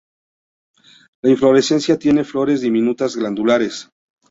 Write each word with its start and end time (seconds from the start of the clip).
La 1.23 1.29
inflorescencia 1.29 1.99
tienen 1.99 2.25
flores 2.25 2.61
diminutas 2.61 3.15
glandulares. 3.15 3.91